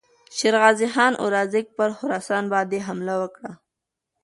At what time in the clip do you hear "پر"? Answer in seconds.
1.77-1.89